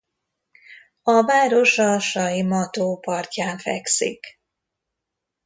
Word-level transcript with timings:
A 1.01 1.23
város 1.25 1.77
a 1.77 1.99
Saimaa-tó 1.99 2.97
partján 2.99 3.57
fekszik. 3.57 4.39